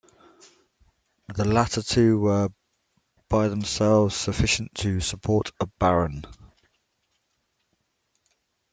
The 1.35 1.45
latter 1.45 1.83
two 1.83 2.19
were 2.21 2.49
by 3.29 3.49
themselves 3.49 4.15
sufficient 4.15 4.73
to 4.79 4.99
support 4.99 5.51
a 5.59 5.67
baron. 5.77 6.23